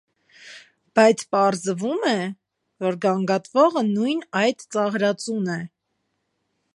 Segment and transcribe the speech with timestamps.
[0.99, 2.15] Բայց պարզվում է,
[2.87, 5.59] որ գանգատվողը նույն այդ ծաղրածուն է։